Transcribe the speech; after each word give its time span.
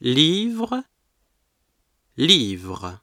livre, 0.00 0.82
livre. 2.16 3.02